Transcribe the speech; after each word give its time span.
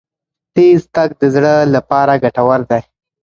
تېز 0.55 0.81
تګ 0.95 1.09
د 1.21 1.23
زړه 1.35 1.53
لپاره 1.75 2.13
ګټور 2.23 2.59
دی. 2.69 2.81